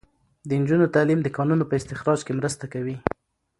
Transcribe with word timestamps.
د 0.47 0.49
نجونو 0.61 0.85
تعلیم 0.95 1.19
د 1.23 1.27
کانونو 1.37 1.63
په 1.69 1.73
استخراج 1.79 2.19
کې 2.25 2.37
مرسته 2.39 2.65
کوي. 2.73 2.95